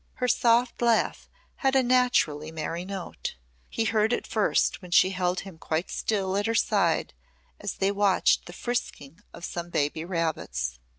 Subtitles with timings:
[0.15, 3.35] Her soft laugh had a naturally merry note.
[3.69, 7.13] He heard it first when she held him quite still at her side
[7.59, 10.79] as they watched the frisking of some baby rabbits.